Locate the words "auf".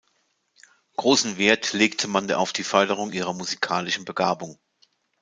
2.31-2.53